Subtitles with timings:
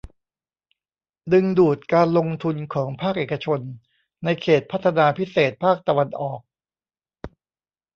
[1.33, 3.59] ดึงดูดการลงทุนของภาคเอกชน
[4.23, 6.39] ในเขตพัฒนาพิเศษภาคตะวันออก